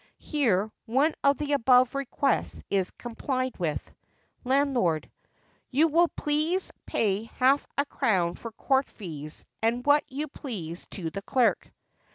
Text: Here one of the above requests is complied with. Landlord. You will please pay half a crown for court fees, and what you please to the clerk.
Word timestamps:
Here 0.17 0.71
one 0.87 1.13
of 1.23 1.37
the 1.37 1.53
above 1.53 1.93
requests 1.93 2.63
is 2.71 2.89
complied 2.89 3.59
with. 3.59 3.91
Landlord. 4.43 5.11
You 5.69 5.89
will 5.89 6.07
please 6.07 6.71
pay 6.87 7.25
half 7.37 7.67
a 7.77 7.85
crown 7.85 8.33
for 8.33 8.51
court 8.51 8.89
fees, 8.89 9.45
and 9.61 9.85
what 9.85 10.03
you 10.07 10.27
please 10.27 10.87
to 10.87 11.11
the 11.11 11.21
clerk. 11.21 11.71